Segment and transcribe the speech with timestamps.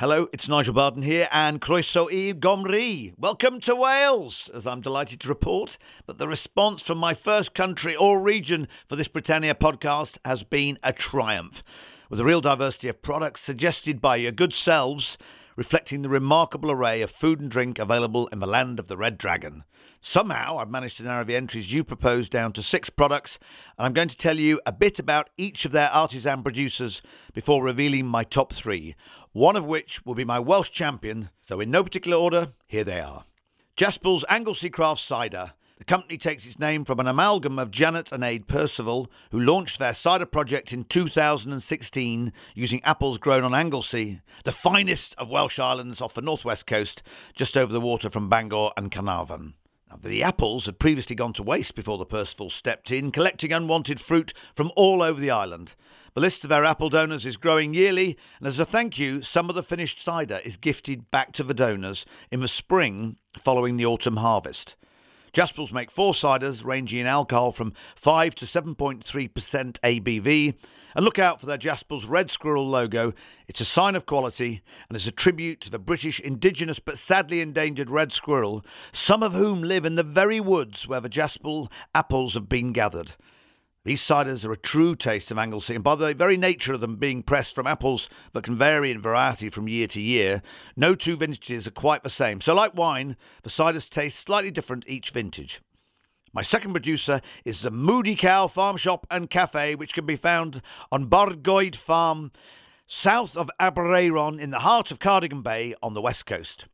[0.00, 3.12] Hello, it's Nigel Barden here, and Croeso i Gymru.
[3.18, 5.76] Welcome to Wales, as I'm delighted to report
[6.06, 10.78] that the response from my first country or region for this Britannia podcast has been
[10.82, 11.62] a triumph,
[12.08, 15.18] with a real diversity of products suggested by your good selves,
[15.56, 19.18] reflecting the remarkable array of food and drink available in the land of the Red
[19.18, 19.64] Dragon.
[20.00, 23.38] Somehow, I've managed to narrow the entries you proposed down to six products,
[23.78, 27.02] and I'm going to tell you a bit about each of their artisan producers
[27.34, 28.94] before revealing my top three
[29.32, 31.30] one of which will be my Welsh champion.
[31.40, 33.24] So, in no particular order, here they are.
[33.76, 35.52] Jaspel's Anglesey Craft Cider.
[35.80, 39.78] The company takes its name from an amalgam of Janet and Aid Percival, who launched
[39.78, 46.02] their cider project in 2016 using apples grown on Anglesey, the finest of Welsh islands
[46.02, 47.02] off the northwest coast,
[47.34, 49.54] just over the water from Bangor and Caernarfon.
[49.88, 54.02] Now, the apples had previously gone to waste before the Percival stepped in, collecting unwanted
[54.02, 55.76] fruit from all over the island.
[56.12, 59.48] The list of our apple donors is growing yearly, and as a thank you, some
[59.48, 63.86] of the finished cider is gifted back to the donors in the spring following the
[63.86, 64.76] autumn harvest.
[65.32, 69.02] Jaspels make four ciders ranging in alcohol from 5 to 7.3%
[69.80, 70.54] ABV.
[70.94, 73.14] And look out for their Jaspels Red Squirrel logo.
[73.46, 77.40] It's a sign of quality and is a tribute to the British indigenous but sadly
[77.40, 82.34] endangered red squirrel, some of whom live in the very woods where the Jaspel apples
[82.34, 83.12] have been gathered.
[83.82, 86.96] These ciders are a true taste of Anglesey, and by the very nature of them
[86.96, 90.42] being pressed from apples that can vary in variety from year to year,
[90.76, 92.42] no two vintages are quite the same.
[92.42, 95.62] So, like wine, the ciders taste slightly different each vintage.
[96.30, 100.60] My second producer is the Moody Cow Farm Shop and Cafe, which can be found
[100.92, 102.32] on Bargoed Farm,
[102.86, 106.66] south of Aberaeron, in the heart of Cardigan Bay on the west coast.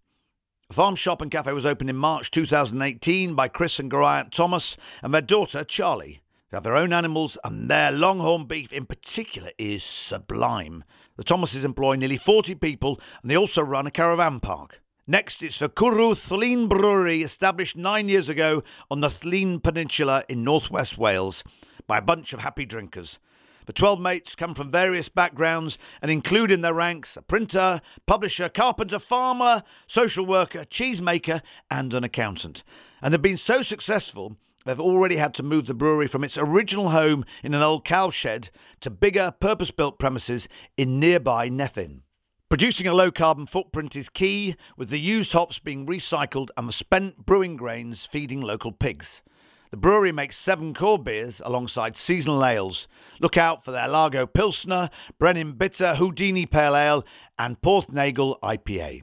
[0.68, 4.76] The farm shop and cafe was opened in March 2018 by Chris and Geraint Thomas
[5.00, 6.20] and their daughter Charlie.
[6.50, 10.84] They have their own animals, and their longhorn beef in particular is sublime.
[11.16, 14.80] The Thomases employ nearly 40 people, and they also run a caravan park.
[15.08, 20.44] Next, it's the Cwrw Llŷn Brewery, established nine years ago on the Llŷn Peninsula in
[20.44, 21.42] northwest Wales
[21.88, 23.18] by a bunch of happy drinkers.
[23.66, 28.48] The 12 mates come from various backgrounds and include in their ranks a printer, publisher,
[28.48, 32.62] carpenter, farmer, social worker, cheesemaker, and an accountant.
[33.02, 36.90] And they've been so successful They've already had to move the brewery from its original
[36.90, 38.50] home in an old cow shed
[38.80, 42.00] to bigger, purpose built premises in nearby Nefyn.
[42.48, 46.72] Producing a low carbon footprint is key, with the used hops being recycled and the
[46.72, 49.22] spent brewing grains feeding local pigs.
[49.70, 52.88] The brewery makes seven core beers alongside seasonal ales.
[53.20, 54.90] Look out for their Largo Pilsner,
[55.20, 57.04] Brenin Bitter, Houdini Pale Ale,
[57.38, 59.02] and Porth Neigwl IPA.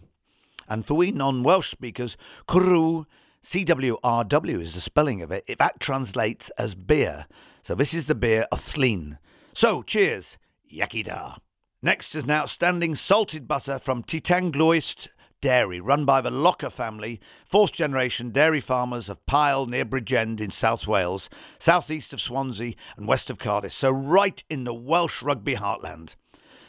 [0.68, 2.18] And for we non Welsh speakers,
[2.50, 3.06] Cwrw
[3.44, 5.44] CWRW is the spelling of it.
[5.59, 7.28] That translates as beer.
[7.62, 9.18] So this is the beer of Llŷn.
[9.54, 10.38] So cheers,
[10.74, 11.36] Iechyd da.
[11.81, 15.09] Next is an outstanding salted butter from Ty Tanglwyst
[15.42, 20.50] Dairy, run by the Locker family, fourth generation dairy farmers of Pyle near Bridgend in
[20.50, 21.30] South Wales,
[21.60, 26.16] southeast of Swansea and west of Cardiff, so right in the Welsh rugby heartland.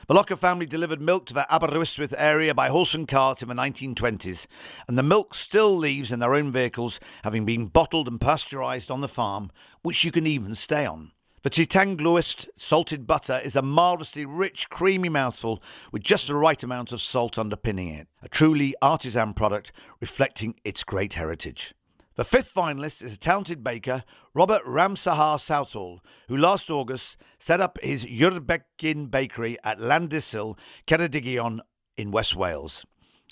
[0.07, 3.55] The Locker family delivered milk to the Aberystwyth area by horse and cart in the
[3.55, 4.47] 1920s,
[4.87, 9.01] and the milk still leaves in their own vehicles, having been bottled and pasteurised on
[9.01, 9.51] the farm,
[9.81, 11.13] which you can even stay on.
[11.41, 16.63] The Ty Tanglwyst salted butter is a marvellously rich, creamy mouthful with just the right
[16.63, 18.07] amount of salt underpinning it.
[18.23, 21.73] A truly artisan product reflecting its great heritage.
[22.17, 24.05] The fifth finalist is a talented baker,
[24.35, 31.59] Robert Ramsahar Southall, who last August set up his Yurbekin bakery at Llandysul, Ceredigion
[31.97, 32.87] in West Wales.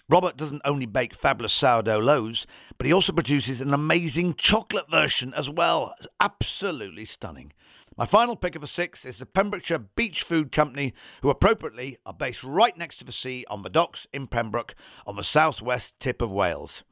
[0.08, 2.44] Robert doesn't only bake fabulous sourdough loaves,
[2.76, 5.94] but he also produces an amazing chocolate version as well.
[6.20, 7.52] Absolutely stunning.
[7.96, 12.12] My final pick of the six is the Pembrokeshire Beach Food Company, who appropriately are
[12.12, 14.74] based right next to the sea on the docks in Pembroke
[15.06, 16.82] on the southwest tip of Wales.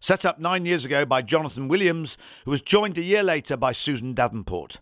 [0.00, 3.72] Set up nine years ago by Jonathan Williams, who was joined a year later by
[3.72, 4.80] Susan Davenport.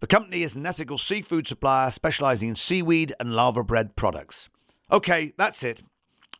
[0.00, 4.50] The company is an ethical seafood supplier specialising in seaweed and laverbread products.
[4.92, 5.82] Okay, that's it.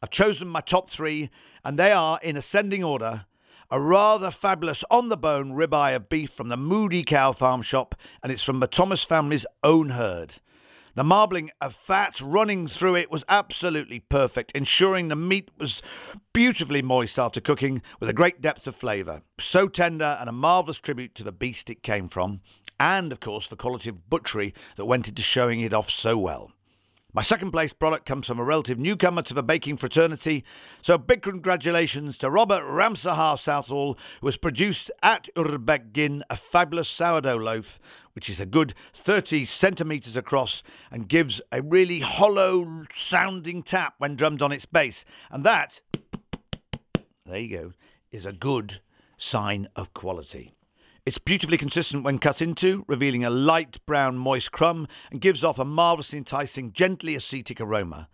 [0.03, 1.31] I've chosen my top three,
[1.65, 3.25] and they are in ascending order
[3.71, 7.95] a rather fabulous on the bone ribeye of beef from the Moody Cow Farm Shop,
[8.23, 10.37] and it's from the Thomas family's own herd.
[10.99, 15.81] The marbling of fat running through it was absolutely perfect, ensuring the meat was
[16.33, 19.23] beautifully moist after cooking with a great depth of flavour.
[19.39, 22.41] So tender and a marvellous tribute to the beast it came from,
[22.81, 26.51] and of course the quality of butchery that went into showing it off so well.
[27.15, 30.45] My second place product comes from a relative newcomer to the baking fraternity,
[30.83, 37.39] so big congratulations to Robert Ramsahar Southall, who has produced at Urbegin a fabulous sourdough
[37.39, 37.79] loaf
[38.19, 44.17] which is a good 30 centimetres across and gives a really hollow sounding tap when
[44.17, 45.05] drummed on its base.
[45.31, 45.81] And that,
[47.25, 47.73] there you go,
[48.11, 48.81] is a good
[49.17, 50.53] sign of quality.
[51.07, 55.61] It's beautifully consistent when cut into, revealing a light brown moist crumb and gives off
[55.61, 58.09] a marvellously enticing, gently acetic aroma.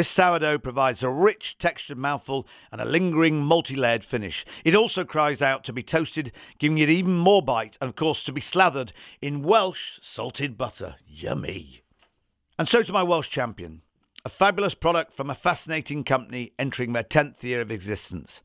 [0.00, 4.46] This sourdough provides a rich textured mouthful and a lingering multi layered finish.
[4.64, 8.24] It also cries out to be toasted, giving it even more bite, and of course
[8.24, 10.94] to be slathered in Welsh salted butter.
[11.06, 11.82] Yummy.
[12.58, 13.82] And so to my Welsh champion,
[14.24, 18.40] a fabulous product from a fascinating company entering their 10th year of existence.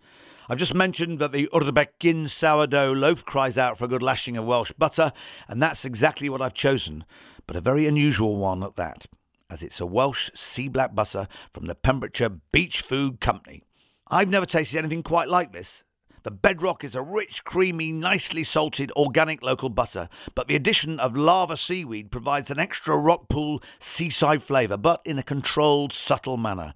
[0.50, 4.46] I've just mentioned that the Urbekin sourdough loaf cries out for a good lashing of
[4.46, 5.13] Welsh butter,
[5.48, 7.06] and that's exactly what I've chosen,
[7.48, 9.07] but a very unusual one at that
[9.56, 13.63] as it's a Welsh sea black butter from the Pembrokeshire Beach Food Company.
[14.06, 15.86] I've never tasted anything quite like this.
[16.24, 21.16] The bedrock is a rich, creamy, nicely salted organic local butter, but the addition of
[21.16, 26.74] laver seaweed provides an extra rock pool seaside flavour, but in a controlled, subtle manner.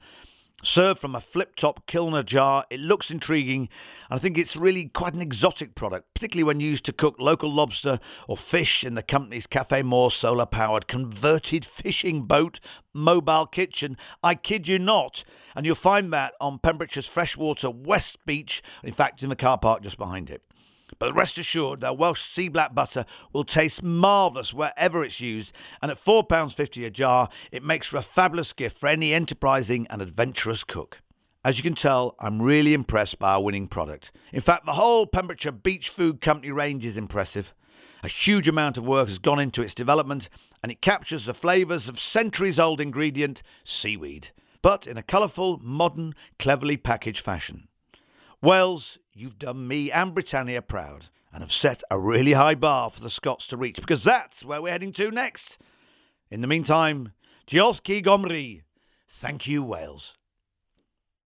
[0.62, 3.70] Served from a flip top kilner jar, it looks intriguing,
[4.10, 7.50] and I think it's really quite an exotic product, particularly when used to cook local
[7.50, 7.98] lobster
[8.28, 12.60] or fish in the company's Café Môr solar powered converted fishing boat
[12.94, 13.96] mobile kitchen.
[14.22, 15.24] I kid you not.
[15.56, 19.82] And you'll find that on Pembrokeshire's freshwater West Beach, in fact, in the car park
[19.82, 20.44] just behind it.
[21.00, 25.90] But rest assured, their Welsh sea black butter will taste marvellous wherever it's used, and
[25.90, 30.66] at £4.50 a jar, it makes for a fabulous gift for any enterprising and adventurous
[30.66, 31.02] cook.
[31.46, 34.12] As you can tell, I'm really impressed by our winning product.
[34.34, 37.54] In fact, the whole Pembrokeshire Beach Food Company range is impressive.
[38.04, 40.28] A huge amount of work has gone into its development,
[40.62, 44.32] and it captures the flavours of centuries old ingredient, seaweed,
[44.62, 47.69] but in a colourful, modern, cleverly packaged fashion.
[48.42, 53.02] Wales, you've done me and Britannia proud and have set a really high bar for
[53.02, 55.60] the Scots to reach because that's where we're heading to next.
[56.32, 57.12] In the meantime,
[57.48, 58.62] Diolch Gomri.
[59.10, 60.16] Thank you, Wales.